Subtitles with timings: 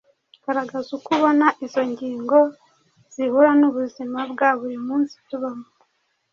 [0.43, 2.39] Garagaza uko ubona izo ngingo
[3.13, 5.67] zihura n’ubuzima bwa buri munsi tubamo.